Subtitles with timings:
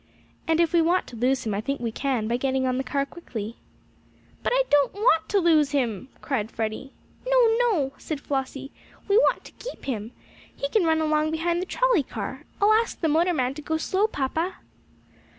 [0.47, 2.83] And if we want to lose him I think we can, by getting on the
[2.83, 3.57] car quickly."
[4.41, 6.91] "But we don't want to lose him!" cried Freddie.
[7.27, 8.71] "No, no!" said Flossie.
[9.07, 10.13] "We want to keep him.
[10.55, 12.45] He can run along behind the trolley car.
[12.59, 14.55] I'll ask the motorman to go slow, papa."